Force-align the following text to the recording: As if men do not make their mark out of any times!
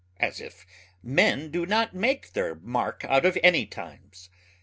As 0.19 0.41
if 0.41 0.65
men 1.03 1.51
do 1.51 1.63
not 1.67 1.93
make 1.93 2.33
their 2.33 2.55
mark 2.55 3.05
out 3.07 3.23
of 3.23 3.37
any 3.43 3.67
times! 3.67 4.31